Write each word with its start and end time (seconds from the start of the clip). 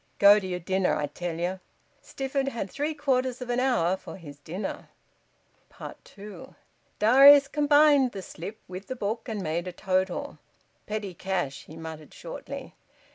"Go 0.17 0.39
to 0.39 0.47
yer 0.47 0.57
dinner, 0.57 0.95
I 0.95 1.05
tell 1.05 1.37
ye." 1.37 1.59
Stifford 2.01 2.47
had 2.47 2.71
three 2.71 2.95
quarters 2.95 3.39
of 3.39 3.51
an 3.51 3.59
hour 3.59 3.95
for 3.95 4.17
his 4.17 4.39
dinner. 4.39 4.89
TWO. 6.05 6.55
Darius 6.97 7.47
combined 7.47 8.11
the 8.11 8.23
slip 8.23 8.57
with 8.67 8.87
the 8.87 8.95
book 8.95 9.29
and 9.29 9.43
made 9.43 9.67
a 9.67 9.71
total. 9.71 10.39
"Petty 10.87 11.13
cash," 11.13 11.65
he 11.65 11.77
muttered 11.77 12.15
shortly. 12.15 12.73